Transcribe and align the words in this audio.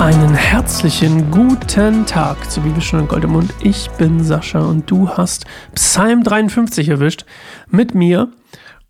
Einen 0.00 0.34
herzlichen 0.34 1.30
guten 1.30 2.06
Tag 2.06 2.50
zu 2.50 2.62
Bibelstunde 2.62 3.04
Goldemund. 3.04 3.52
Ich 3.60 3.90
bin 3.98 4.24
Sascha 4.24 4.60
und 4.60 4.90
du 4.90 5.10
hast 5.10 5.44
Psalm 5.74 6.24
53 6.24 6.88
erwischt 6.88 7.26
mit 7.68 7.94
mir 7.94 8.28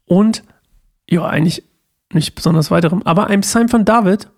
und 0.06 0.44
ja, 1.08 1.26
eigentlich 1.26 1.64
nicht 2.12 2.36
besonders 2.36 2.70
weiterem, 2.70 3.02
aber 3.02 3.26
ein 3.26 3.40
Psalm 3.40 3.68
von 3.68 3.84
David. 3.84 4.28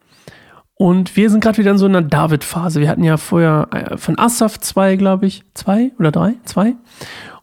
Und 0.73 1.15
wir 1.15 1.29
sind 1.29 1.45
gerade 1.45 1.59
wieder 1.59 1.73
in 1.73 1.79
so 1.79 1.85
einer 1.85 2.01
David-Phase. 2.01 2.81
Wir 2.81 2.89
hatten 2.89 3.05
ja 3.05 3.19
vorher 3.19 3.69
äh, 3.71 3.99
von 3.99 4.19
Asaf 4.19 4.59
zwei, 4.59 4.97
glaube 4.97 5.27
ich, 5.27 5.45
zwei 5.53 5.93
oder 5.99 6.11
drei, 6.11 6.37
zwei. 6.47 6.75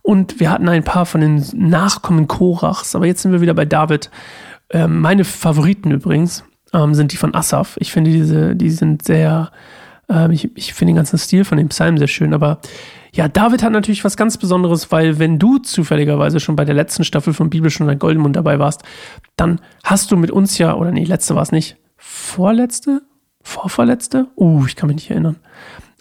Und 0.01 0.39
wir 0.39 0.49
hatten 0.49 0.67
ein 0.67 0.83
paar 0.83 1.05
von 1.05 1.21
den 1.21 1.45
Nachkommen 1.53 2.27
Korachs, 2.27 2.95
aber 2.95 3.05
jetzt 3.05 3.21
sind 3.21 3.31
wir 3.31 3.41
wieder 3.41 3.53
bei 3.53 3.65
David. 3.65 4.09
Ähm, 4.71 5.01
meine 5.01 5.23
Favoriten 5.23 5.91
übrigens 5.91 6.43
ähm, 6.73 6.93
sind 6.93 7.11
die 7.11 7.17
von 7.17 7.33
Asaf. 7.35 7.77
Ich 7.79 7.91
finde 7.91 8.11
diese, 8.11 8.55
die 8.55 8.69
sind 8.69 9.03
sehr, 9.03 9.51
äh, 10.09 10.31
ich, 10.33 10.55
ich 10.55 10.73
finde 10.73 10.91
den 10.91 10.97
ganzen 10.97 11.17
Stil 11.17 11.45
von 11.45 11.57
dem 11.57 11.69
Psalm 11.69 11.97
sehr 11.97 12.07
schön, 12.07 12.33
aber 12.33 12.59
ja, 13.13 13.27
David 13.27 13.63
hat 13.63 13.71
natürlich 13.71 14.03
was 14.03 14.17
ganz 14.17 14.37
Besonderes, 14.37 14.91
weil 14.91 15.17
wenn 15.17 15.39
du 15.39 15.57
zufälligerweise 15.57 16.39
schon 16.39 16.55
bei 16.55 16.65
der 16.65 16.75
letzten 16.75 17.03
Staffel 17.03 17.33
von 17.33 17.49
Bibelstunde 17.49 17.97
Goldenmund 17.97 18.35
dabei 18.35 18.59
warst, 18.59 18.83
dann 19.35 19.59
hast 19.83 20.11
du 20.11 20.17
mit 20.17 20.31
uns 20.31 20.57
ja, 20.57 20.75
oder 20.75 20.91
nee, 20.91 21.05
letzte 21.05 21.35
war 21.35 21.41
es 21.41 21.51
nicht, 21.51 21.77
vorletzte? 21.97 23.01
Vorvorletzte? 23.41 24.27
Uh, 24.35 24.65
ich 24.67 24.75
kann 24.75 24.87
mich 24.87 24.97
nicht 24.97 25.09
erinnern. 25.09 25.37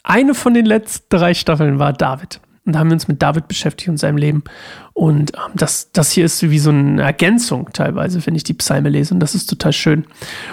Eine 0.02 0.34
von 0.34 0.54
den 0.54 0.66
letzten 0.66 1.06
drei 1.08 1.34
Staffeln 1.34 1.78
war 1.78 1.92
David. 1.92 2.40
Und 2.68 2.74
da 2.74 2.80
haben 2.80 2.90
wir 2.90 2.94
uns 2.96 3.08
mit 3.08 3.22
David 3.22 3.48
beschäftigt 3.48 3.88
und 3.88 3.96
seinem 3.96 4.18
Leben. 4.18 4.44
Und 4.92 5.32
ähm, 5.34 5.52
das, 5.54 5.90
das 5.92 6.10
hier 6.10 6.26
ist 6.26 6.42
wie 6.42 6.58
so 6.58 6.68
eine 6.68 7.00
Ergänzung 7.00 7.70
teilweise, 7.72 8.26
wenn 8.26 8.34
ich 8.34 8.44
die 8.44 8.52
Psalme 8.52 8.90
lese. 8.90 9.14
Und 9.14 9.20
das 9.20 9.34
ist 9.34 9.46
total 9.46 9.72
schön. 9.72 10.04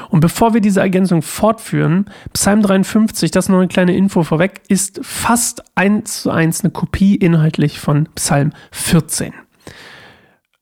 Und 0.08 0.22
bevor 0.22 0.54
wir 0.54 0.62
diese 0.62 0.80
Ergänzung 0.80 1.22
fortführen, 1.22 2.06
Psalm 2.32 2.62
53, 2.62 3.32
das 3.32 3.46
ist 3.46 3.50
noch 3.50 3.58
eine 3.58 3.68
kleine 3.68 3.98
Info 3.98 4.24
vorweg, 4.24 4.62
ist 4.70 5.02
fast 5.04 5.62
eins 5.76 6.22
zu 6.22 6.32
eins 6.32 6.64
eine 6.64 6.72
Kopie 6.72 7.16
inhaltlich 7.16 7.82
von 7.82 8.08
Psalm 8.16 8.54
14. 8.72 9.34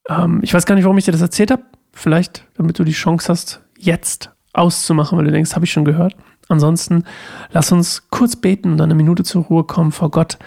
Ähm, 0.09 0.39
ich 0.41 0.55
weiß 0.55 0.65
gar 0.65 0.73
nicht, 0.73 0.85
warum 0.85 0.97
ich 0.97 1.05
dir 1.05 1.11
das 1.11 1.21
erzählt 1.21 1.51
habe. 1.51 1.61
Vielleicht, 1.91 2.47
damit 2.55 2.79
du 2.79 2.83
die 2.83 2.93
Chance 2.93 3.27
hast, 3.29 3.61
jetzt 3.77 4.31
auszumachen, 4.53 5.19
weil 5.19 5.25
du 5.25 5.31
denkst, 5.31 5.53
habe 5.53 5.65
ich 5.65 5.71
schon 5.71 5.85
gehört. 5.85 6.15
Ansonsten 6.49 7.05
lass 7.51 7.71
uns 7.71 8.03
kurz 8.09 8.35
beten 8.35 8.73
und 8.73 8.81
eine 8.81 8.95
Minute 8.95 9.23
zur 9.23 9.43
Ruhe 9.43 9.63
kommen, 9.63 9.91
vor 9.91 10.11
Gott 10.11 10.37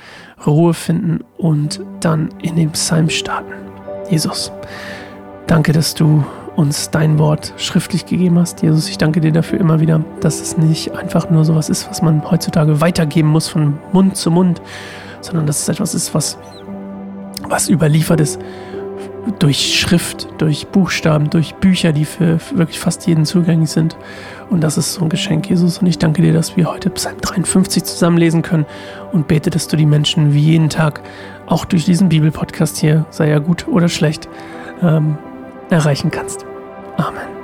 Ruhe 0.47 0.75
finden 0.75 1.25
und 1.39 1.81
dann 2.01 2.29
in 2.43 2.57
den 2.57 2.71
Psalm 2.71 3.09
starten. 3.09 3.53
Jesus, 4.11 4.53
danke, 5.47 5.73
dass 5.73 5.95
du 5.95 6.25
uns 6.57 6.91
dein 6.91 7.19
Wort 7.19 7.53
schriftlich 7.57 8.07
gegeben 8.07 8.39
hast. 8.39 8.63
Jesus, 8.63 8.89
ich 8.89 8.99
danke 8.99 9.21
dir 9.21 9.33
dafür 9.33 9.61
immer 9.61 9.81
wieder, 9.81 10.05
dass 10.21 10.41
es 10.41 10.57
nicht 10.57 10.93
einfach 10.93 11.31
nur 11.31 11.45
sowas 11.45 11.69
ist, 11.69 11.89
was 11.89 12.03
man 12.03 12.29
heutzutage 12.31 12.81
weitergeben 12.81 13.29
muss 13.29 13.49
von 13.49 13.79
Mund 13.93 14.17
zu 14.17 14.31
Mund, 14.31 14.63
sondern 15.21 15.47
dass 15.47 15.61
es 15.61 15.69
etwas 15.69 15.95
ist, 15.95 16.15
was, 16.15 16.39
was 17.49 17.69
überliefert 17.69 18.21
ist 18.21 18.41
durch 19.39 19.79
Schrift, 19.79 20.29
durch 20.39 20.69
Buchstaben, 20.69 21.31
durch 21.31 21.55
Bücher, 21.57 21.93
die 21.93 22.05
für 22.05 22.39
wirklich 22.55 22.79
fast 22.79 23.07
jeden 23.07 23.25
zugänglich 23.25 23.71
sind. 23.71 23.97
Und 24.51 24.63
das 24.63 24.79
ist 24.79 24.95
so 24.95 25.03
ein 25.03 25.09
Geschenk, 25.09 25.49
Jesus. 25.51 25.79
Und 25.79 25.87
ich 25.87 25.99
danke 25.99 26.23
dir, 26.23 26.33
dass 26.33 26.57
wir 26.57 26.71
heute 26.71 26.91
Psalm 26.91 27.21
53 27.21 27.85
zusammenlesen 27.85 28.43
können 28.43 28.67
und 29.13 29.29
bete, 29.29 29.51
dass 29.51 29.69
du 29.69 29.77
die 29.77 29.87
Menschen 29.87 30.33
wie 30.33 30.41
jeden 30.41 30.69
Tag, 30.69 31.01
auch 31.47 31.65
durch 31.65 31.85
diesen 31.85 32.09
Bibelpodcast 32.09 32.77
hier, 32.77 33.07
sei 33.11 33.29
er 33.29 33.41
gut 33.41 33.69
oder 33.69 33.89
schlecht, 33.89 34.29
ähm, 34.83 35.19
erreichen 35.71 36.11
kannst. 36.11 36.45
Amen. 36.97 37.36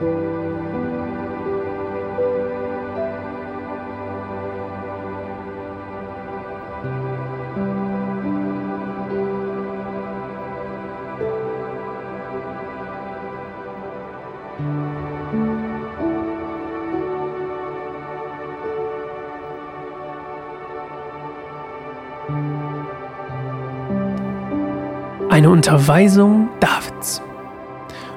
Eine 0.00 0.08
Unterweisung 25.50 26.48
Davids. 26.60 27.20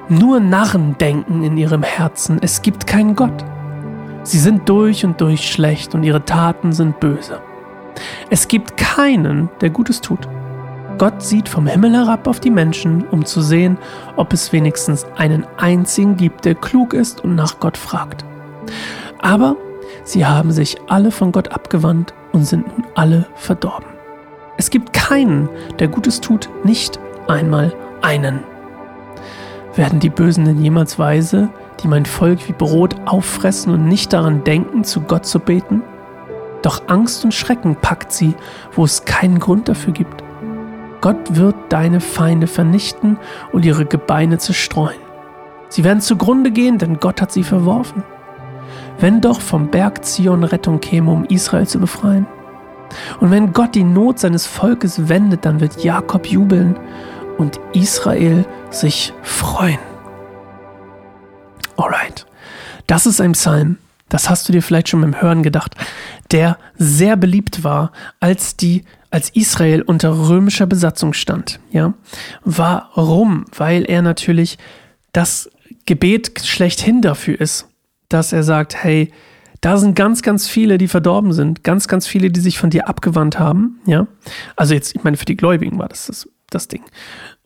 Nur 0.08 0.38
Narren 0.38 0.98
denken 0.98 1.42
in 1.42 1.56
ihrem 1.56 1.82
Herzen, 1.82 2.38
es 2.42 2.60
gibt 2.60 2.86
keinen 2.86 3.16
Gott. 3.16 3.44
Sie 4.22 4.38
sind 4.38 4.68
durch 4.68 5.04
und 5.04 5.20
durch 5.20 5.50
schlecht 5.50 5.94
und 5.94 6.02
ihre 6.02 6.24
Taten 6.24 6.72
sind 6.72 7.00
böse. 7.00 7.40
Es 8.28 8.48
gibt 8.48 8.76
keinen, 8.76 9.48
der 9.62 9.70
Gutes 9.70 10.02
tut. 10.02 10.28
Gott 10.98 11.22
sieht 11.22 11.48
vom 11.48 11.66
Himmel 11.66 11.94
herab 11.94 12.26
auf 12.26 12.38
die 12.38 12.50
Menschen, 12.50 13.06
um 13.08 13.24
zu 13.24 13.40
sehen, 13.40 13.78
ob 14.16 14.32
es 14.32 14.52
wenigstens 14.52 15.06
einen 15.16 15.46
einzigen 15.56 16.16
gibt, 16.16 16.44
der 16.44 16.54
klug 16.54 16.92
ist 16.92 17.24
und 17.24 17.34
nach 17.34 17.58
Gott 17.58 17.76
fragt. 17.76 18.24
Aber 19.20 19.56
sie 20.04 20.26
haben 20.26 20.52
sich 20.52 20.76
alle 20.86 21.10
von 21.10 21.32
Gott 21.32 21.48
abgewandt 21.48 22.12
und 22.32 22.44
sind 22.44 22.66
nun 22.68 22.86
alle 22.94 23.26
verdorben. 23.36 23.88
Es 24.58 24.70
gibt 24.70 24.92
keinen, 24.92 25.48
der 25.78 25.88
Gutes 25.88 26.20
tut, 26.20 26.48
nicht 26.62 27.00
einmal 27.26 27.74
einen. 28.02 28.40
Werden 29.76 29.98
die 29.98 30.10
Bösen 30.10 30.44
denn 30.44 30.62
jemals 30.62 30.98
weise, 31.00 31.48
die 31.82 31.88
mein 31.88 32.06
Volk 32.06 32.46
wie 32.48 32.52
Brot 32.52 32.94
auffressen 33.06 33.72
und 33.72 33.86
nicht 33.88 34.12
daran 34.12 34.44
denken, 34.44 34.84
zu 34.84 35.00
Gott 35.00 35.26
zu 35.26 35.40
beten? 35.40 35.82
Doch 36.62 36.82
Angst 36.86 37.24
und 37.24 37.34
Schrecken 37.34 37.74
packt 37.74 38.12
sie, 38.12 38.34
wo 38.72 38.84
es 38.84 39.04
keinen 39.04 39.40
Grund 39.40 39.68
dafür 39.68 39.92
gibt. 39.92 40.22
Gott 41.00 41.36
wird 41.36 41.56
deine 41.70 42.00
Feinde 42.00 42.46
vernichten 42.46 43.18
und 43.52 43.64
ihre 43.64 43.84
Gebeine 43.84 44.38
zerstreuen. 44.38 44.96
Sie 45.68 45.82
werden 45.82 46.00
zugrunde 46.00 46.52
gehen, 46.52 46.78
denn 46.78 47.00
Gott 47.00 47.20
hat 47.20 47.32
sie 47.32 47.42
verworfen. 47.42 48.04
Wenn 49.00 49.20
doch 49.20 49.40
vom 49.40 49.68
Berg 49.68 50.04
Zion 50.04 50.44
Rettung 50.44 50.80
käme, 50.80 51.10
um 51.10 51.24
Israel 51.24 51.66
zu 51.66 51.80
befreien. 51.80 52.26
Und 53.18 53.32
wenn 53.32 53.52
Gott 53.52 53.74
die 53.74 53.82
Not 53.82 54.20
seines 54.20 54.46
Volkes 54.46 55.08
wendet, 55.08 55.44
dann 55.44 55.60
wird 55.60 55.82
Jakob 55.82 56.26
jubeln 56.26 56.76
und 57.38 57.60
Israel 57.72 58.46
sich 58.70 59.12
freuen. 59.22 59.78
Alright. 61.76 62.26
Das 62.86 63.06
ist 63.06 63.20
ein 63.20 63.32
Psalm, 63.32 63.78
das 64.08 64.28
hast 64.30 64.48
du 64.48 64.52
dir 64.52 64.62
vielleicht 64.62 64.88
schon 64.88 65.00
beim 65.00 65.20
Hören 65.20 65.42
gedacht, 65.42 65.74
der 66.30 66.58
sehr 66.76 67.16
beliebt 67.16 67.64
war, 67.64 67.92
als 68.20 68.56
die 68.56 68.84
als 69.10 69.30
Israel 69.30 69.82
unter 69.82 70.28
römischer 70.28 70.66
Besatzung 70.66 71.12
stand, 71.12 71.60
ja? 71.70 71.94
Warum? 72.44 73.44
Weil 73.56 73.84
er 73.84 74.02
natürlich 74.02 74.58
das 75.12 75.48
Gebet 75.86 76.40
schlechthin 76.42 77.00
dafür 77.00 77.40
ist, 77.40 77.68
dass 78.08 78.32
er 78.32 78.42
sagt, 78.42 78.82
hey, 78.82 79.12
da 79.60 79.78
sind 79.78 79.94
ganz, 79.94 80.22
ganz 80.22 80.48
viele, 80.48 80.78
die 80.78 80.88
verdorben 80.88 81.32
sind, 81.32 81.62
ganz, 81.62 81.86
ganz 81.86 82.08
viele, 82.08 82.30
die 82.30 82.40
sich 82.40 82.58
von 82.58 82.70
dir 82.70 82.88
abgewandt 82.88 83.38
haben, 83.38 83.80
ja? 83.86 84.08
Also 84.56 84.74
jetzt, 84.74 84.96
ich 84.96 85.04
meine, 85.04 85.16
für 85.16 85.24
die 85.24 85.36
Gläubigen 85.36 85.78
war 85.78 85.88
das 85.88 86.06
das, 86.06 86.28
das 86.54 86.68
Ding. 86.68 86.82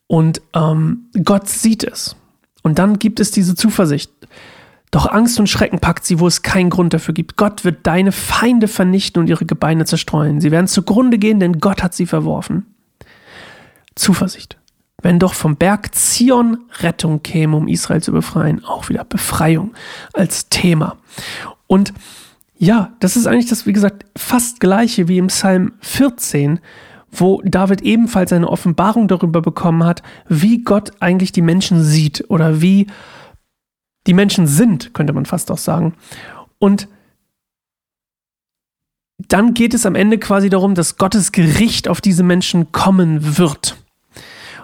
Und 0.07 0.41
ähm, 0.53 1.09
Gott 1.23 1.49
sieht 1.49 1.83
es. 1.83 2.15
Und 2.63 2.79
dann 2.79 2.99
gibt 2.99 3.19
es 3.19 3.31
diese 3.31 3.55
Zuversicht. 3.55 4.11
Doch 4.91 5.05
Angst 5.05 5.39
und 5.39 5.47
Schrecken 5.47 5.79
packt 5.79 6.05
sie, 6.05 6.19
wo 6.19 6.27
es 6.27 6.41
keinen 6.41 6.71
Grund 6.71 6.93
dafür 6.93 7.13
gibt. 7.13 7.37
Gott 7.37 7.63
wird 7.63 7.85
deine 7.85 8.11
Feinde 8.11 8.67
vernichten 8.67 9.21
und 9.21 9.29
ihre 9.29 9.45
Gebeine 9.45 9.85
zerstreuen. 9.85 10.41
Sie 10.41 10.51
werden 10.51 10.67
zugrunde 10.67 11.19
gehen, 11.19 11.39
denn 11.39 11.59
Gott 11.59 11.83
hat 11.83 11.93
sie 11.93 12.07
verworfen. 12.07 12.65
Zuversicht. 13.95 14.57
Wenn 15.01 15.19
doch 15.19 15.33
vom 15.33 15.55
Berg 15.55 15.93
Zion 15.93 16.65
Rettung 16.79 17.21
käme, 17.21 17.55
um 17.55 17.67
Israel 17.67 18.01
zu 18.01 18.11
befreien, 18.11 18.65
auch 18.65 18.89
wieder 18.89 19.03
Befreiung 19.03 19.73
als 20.13 20.49
Thema. 20.49 20.97
Und 21.67 21.93
ja, 22.57 22.91
das 22.99 23.15
ist 23.15 23.27
eigentlich 23.27 23.49
das, 23.49 23.65
wie 23.65 23.73
gesagt, 23.73 24.05
fast 24.17 24.59
gleiche 24.59 25.07
wie 25.07 25.17
im 25.19 25.27
Psalm 25.27 25.73
14, 25.79 26.59
wo 27.11 27.41
David 27.43 27.81
ebenfalls 27.81 28.33
eine 28.33 28.49
Offenbarung 28.49 29.07
darüber 29.07 29.41
bekommen 29.41 29.83
hat, 29.83 30.03
wie 30.27 30.63
Gott 30.63 30.91
eigentlich 30.99 31.31
die 31.31 31.41
Menschen 31.41 31.83
sieht 31.83 32.25
oder 32.29 32.61
wie 32.61 32.87
die 34.07 34.13
Menschen 34.13 34.47
sind, 34.47 34.93
könnte 34.93 35.13
man 35.13 35.25
fast 35.25 35.51
auch 35.51 35.57
sagen. 35.57 35.93
Und 36.57 36.87
dann 39.17 39.53
geht 39.53 39.73
es 39.73 39.85
am 39.85 39.95
Ende 39.95 40.17
quasi 40.17 40.49
darum, 40.49 40.75
dass 40.75 40.97
Gottes 40.97 41.31
Gericht 41.31 41.87
auf 41.87 42.01
diese 42.01 42.23
Menschen 42.23 42.71
kommen 42.71 43.37
wird. 43.37 43.77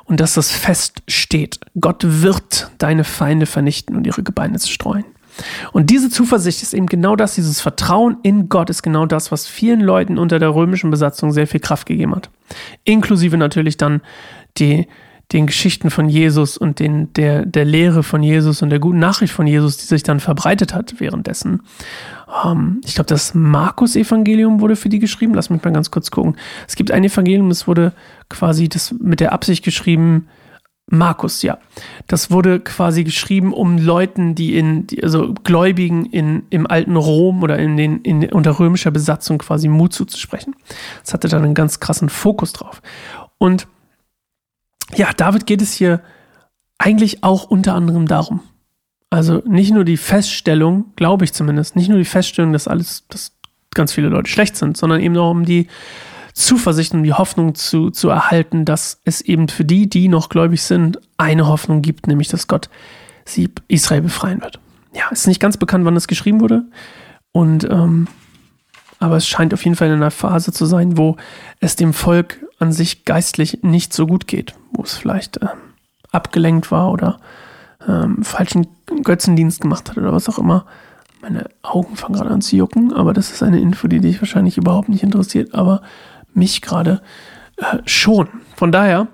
Und 0.06 0.20
dass 0.20 0.36
das 0.36 0.52
feststeht. 0.52 1.60
Gott 1.82 2.04
wird 2.06 2.70
deine 2.78 3.04
Feinde 3.04 3.48
vernichten 3.48 3.96
und 3.96 4.06
ihre 4.06 4.22
Gebeine 4.22 4.60
zerstreuen. 4.60 5.06
Und 5.72 5.90
diese 5.90 6.10
Zuversicht 6.10 6.62
ist 6.62 6.74
eben 6.74 6.86
genau 6.86 7.16
das, 7.16 7.36
dieses 7.36 7.62
Vertrauen 7.62 8.18
in 8.24 8.50
Gott 8.50 8.70
ist 8.70 8.84
genau 8.84 9.06
das, 9.06 9.32
was 9.32 9.48
vielen 9.48 9.82
Leuten 9.82 10.18
unter 10.18 10.40
der 10.40 10.54
römischen 10.54 10.92
Besatzung 10.92 11.32
sehr 11.32 11.48
viel 11.48 11.60
Kraft 11.60 11.88
gegeben 11.88 12.16
hat. 12.16 12.30
Inklusive 12.84 13.38
natürlich 13.38 13.78
dann 13.78 14.02
die, 14.58 14.88
den 15.34 15.48
Geschichten 15.48 15.90
von 15.90 16.08
Jesus 16.08 16.58
und 16.58 16.80
den, 16.80 17.12
der, 17.14 17.46
der 17.46 17.66
Lehre 17.66 18.04
von 18.04 18.22
Jesus 18.22 18.62
und 18.62 18.70
der 18.70 18.80
guten 18.80 19.00
Nachricht 19.00 19.34
von 19.34 19.48
Jesus, 19.48 19.78
die 19.78 19.86
sich 19.86 20.04
dann 20.04 20.20
verbreitet 20.20 20.74
hat 20.74 20.96
währenddessen. 21.00 21.64
Ähm, 22.46 22.82
ich 22.86 22.96
glaube, 22.96 23.08
das 23.08 23.34
Markus-Evangelium 23.34 24.62
wurde 24.62 24.76
für 24.76 24.90
die 24.90 25.00
geschrieben. 25.00 25.34
Lass 25.34 25.50
mich 25.50 25.64
mal 25.64 25.74
ganz 25.74 25.92
kurz 25.92 26.12
gucken. 26.12 26.38
Es 26.68 26.76
gibt 26.76 26.92
ein 26.92 27.04
Evangelium, 27.04 27.50
das 27.50 27.68
wurde 27.68 27.94
quasi 28.30 28.70
das 28.70 28.94
mit 29.00 29.20
der 29.20 29.34
Absicht 29.34 29.64
geschrieben, 29.64 30.28
Markus, 30.88 31.42
ja. 31.42 31.58
Das 32.08 32.30
wurde 32.30 32.60
quasi 32.60 33.04
geschrieben, 33.04 33.54
um 33.54 33.78
Leuten, 33.78 34.36
die 34.36 34.56
in, 34.58 34.86
die, 34.86 35.04
also 35.04 35.34
Gläubigen 35.44 36.06
in, 36.06 36.44
im 36.52 36.68
alten 36.68 36.96
Rom 36.96 37.42
oder 37.42 37.58
in 37.58 37.76
den, 37.76 38.02
in, 38.02 38.32
unter 38.32 38.60
römischer 38.60 38.92
Besatzung 38.92 39.40
quasi 39.40 39.68
Mut 39.68 39.94
zuzusprechen. 39.94 40.56
Das 41.04 41.14
hatte 41.14 41.28
dann 41.28 41.44
einen 41.44 41.56
ganz 41.56 41.80
krassen 41.80 42.10
Fokus 42.10 42.54
drauf. 42.54 42.82
Und 43.40 43.68
ja, 44.96 45.12
David 45.12 45.48
geht 45.48 45.62
es 45.62 45.74
hier 45.74 46.02
eigentlich 46.78 47.24
auch 47.24 47.46
unter 47.46 47.74
anderem 47.74 48.08
darum. 48.08 48.42
Also 49.10 49.42
nicht 49.46 49.74
nur 49.74 49.86
die 49.86 49.98
Feststellung, 49.98 50.94
glaube 50.96 51.26
ich 51.26 51.34
zumindest, 51.34 51.76
nicht 51.76 51.90
nur 51.90 51.98
die 51.98 52.06
Feststellung, 52.06 52.54
dass 52.54 52.68
alles, 52.68 53.06
dass 53.08 53.36
ganz 53.74 53.94
viele 53.94 54.10
Leute 54.10 54.30
schlecht 54.30 54.56
sind, 54.56 54.78
sondern 54.78 55.02
eben 55.02 55.18
auch 55.18 55.32
um 55.32 55.46
die 55.46 55.68
Zuversicht 56.36 56.94
und 56.94 57.04
die 57.04 57.14
Hoffnung 57.14 57.56
zu, 57.56 57.90
zu 57.90 58.10
erhalten, 58.10 58.66
dass 58.66 59.00
es 59.06 59.22
eben 59.22 59.48
für 59.48 59.64
die, 59.64 59.90
die 59.90 60.10
noch 60.10 60.28
gläubig 60.28 60.62
sind, 60.62 61.00
eine 61.18 61.48
Hoffnung 61.48 61.82
gibt, 61.82 62.08
nämlich 62.08 62.28
dass 62.28 62.48
Gott 62.48 62.70
sie 63.24 63.50
Israel 63.70 64.02
befreien 64.02 64.42
wird. 64.42 64.60
Ja, 64.94 65.08
ist 65.12 65.28
nicht 65.28 65.40
ganz 65.40 65.56
bekannt, 65.56 65.86
wann 65.86 65.96
das 65.96 66.08
geschrieben 66.08 66.42
wurde. 66.42 66.66
Und 67.32 67.64
ähm, 67.64 68.08
aber 69.00 69.18
es 69.18 69.28
scheint 69.28 69.54
auf 69.54 69.64
jeden 69.64 69.78
Fall 69.78 69.88
in 69.88 69.96
einer 69.96 70.12
Phase 70.12 70.52
zu 70.52 70.66
sein, 70.66 70.98
wo 70.98 71.16
es 71.62 71.76
dem 71.78 71.94
Volk 71.94 72.46
an 72.60 72.72
sich 72.72 73.06
geistlich 73.06 73.60
nicht 73.62 73.94
so 73.94 74.06
gut 74.06 74.28
geht, 74.28 74.56
wo 74.72 74.84
es 74.84 74.94
vielleicht 74.94 75.38
äh, 75.38 75.48
abgelenkt 76.12 76.70
war 76.70 76.92
oder 76.92 77.20
ähm, 77.88 78.24
falschen 78.24 78.68
Götzendienst 79.04 79.62
gemacht 79.62 79.90
hat 79.90 79.98
oder 79.98 80.12
was 80.12 80.28
auch 80.28 80.40
immer. 80.40 80.66
Meine 81.22 81.50
Augen 81.62 81.96
fangen 81.96 82.16
gerade 82.16 82.30
an 82.30 82.42
zu 82.42 82.56
jucken, 82.56 82.94
aber 82.94 83.14
das 83.14 83.32
ist 83.32 83.42
eine 83.42 83.60
Info, 83.60 83.88
die 83.88 84.00
dich 84.00 84.22
wahrscheinlich 84.22 84.58
überhaupt 84.58 84.90
nicht 84.90 85.04
interessiert. 85.04 85.56
Aber 85.56 85.82
mich 86.36 86.62
gerade 86.62 87.02
äh, 87.58 87.78
schon. 87.86 88.28
Von 88.56 88.72
daher 88.72 89.08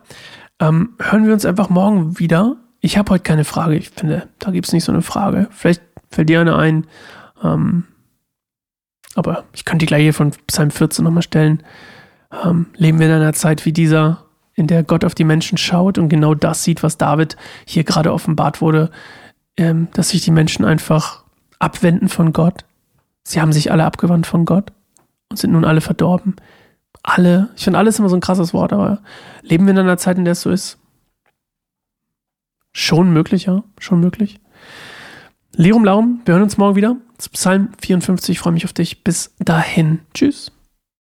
ähm, 0.59 0.93
hören 0.99 1.25
wir 1.25 1.33
uns 1.33 1.45
einfach 1.45 1.69
morgen 1.69 2.19
wieder. 2.19 2.57
Ich 2.79 2.97
habe 2.97 3.11
heute 3.11 3.23
keine 3.23 3.45
Frage. 3.45 3.75
Ich 3.75 3.89
finde, 3.89 4.27
da 4.39 4.51
gibt 4.51 4.67
es 4.67 4.73
nicht 4.73 4.83
so 4.83 4.91
eine 4.91 5.01
Frage. 5.01 5.47
Vielleicht 5.51 5.81
fällt 6.09 6.29
dir 6.29 6.41
eine 6.41 6.55
ein. 6.55 6.87
Ähm, 7.43 7.85
aber 9.15 9.43
ich 9.53 9.65
könnte 9.65 9.83
die 9.83 9.87
gleich 9.87 10.03
hier 10.03 10.13
von 10.13 10.31
Psalm 10.47 10.71
14 10.71 11.03
nochmal 11.03 11.23
stellen. 11.23 11.63
Ähm, 12.43 12.67
leben 12.75 12.99
wir 12.99 13.07
in 13.07 13.13
einer 13.13 13.33
Zeit 13.33 13.65
wie 13.65 13.73
dieser, 13.73 14.25
in 14.53 14.67
der 14.67 14.83
Gott 14.83 15.03
auf 15.03 15.15
die 15.15 15.23
Menschen 15.23 15.57
schaut 15.57 15.97
und 15.97 16.09
genau 16.09 16.33
das 16.33 16.63
sieht, 16.63 16.81
was 16.81 16.97
David 16.97 17.35
hier 17.65 17.83
gerade 17.83 18.13
offenbart 18.13 18.61
wurde, 18.61 18.89
ähm, 19.57 19.89
dass 19.93 20.09
sich 20.09 20.21
die 20.21 20.31
Menschen 20.31 20.63
einfach 20.63 21.23
abwenden 21.59 22.07
von 22.07 22.33
Gott. 22.33 22.63
Sie 23.23 23.41
haben 23.41 23.53
sich 23.53 23.71
alle 23.71 23.83
abgewandt 23.83 24.27
von 24.27 24.45
Gott 24.45 24.71
und 25.29 25.37
sind 25.37 25.51
nun 25.51 25.65
alle 25.65 25.81
verdorben 25.81 26.37
alle, 27.03 27.49
ich 27.55 27.63
finde 27.63 27.79
alles 27.79 27.99
immer 27.99 28.09
so 28.09 28.15
ein 28.15 28.21
krasses 28.21 28.53
Wort, 28.53 28.73
aber 28.73 28.99
leben 29.41 29.65
wir 29.65 29.71
in 29.71 29.79
einer 29.79 29.97
Zeit, 29.97 30.17
in 30.17 30.25
der 30.25 30.33
es 30.33 30.41
so 30.41 30.49
ist? 30.49 30.77
Schon 32.73 33.11
möglich, 33.11 33.45
ja, 33.45 33.63
schon 33.79 33.99
möglich. 33.99 34.39
Lerum 35.55 35.83
Laum, 35.83 36.21
wir 36.25 36.35
hören 36.35 36.43
uns 36.43 36.57
morgen 36.57 36.75
wieder 36.75 36.95
Psalm 37.17 37.69
54. 37.81 38.33
Ich 38.33 38.39
freue 38.39 38.53
mich 38.53 38.65
auf 38.65 38.73
dich. 38.73 39.03
Bis 39.03 39.35
dahin. 39.39 39.99
Tschüss. 40.13 40.51